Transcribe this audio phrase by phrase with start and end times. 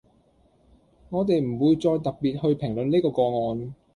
[1.11, 3.75] 我哋唔會再特別去評論呢個個案